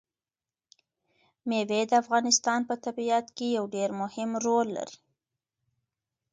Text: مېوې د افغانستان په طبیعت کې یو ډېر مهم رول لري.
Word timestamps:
مېوې 1.47 1.81
د 1.87 1.91
افغانستان 2.03 2.59
په 2.69 2.75
طبیعت 2.85 3.25
کې 3.37 3.47
یو 3.57 3.65
ډېر 3.75 3.89
مهم 4.01 4.29
رول 4.45 4.67
لري. 4.77 4.97